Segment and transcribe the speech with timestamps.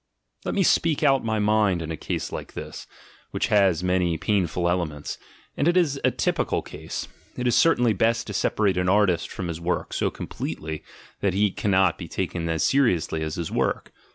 [0.45, 2.87] Let me speak out my mind in a case like this,
[3.29, 5.19] which has many painful elements—
[5.55, 9.47] and it is a typical case: it is certainly best to separate an artist from
[9.47, 10.83] his work so com ASCETIC IDEALS 99 pletely
[11.19, 13.93] that he cannot be taken as seriously as his work.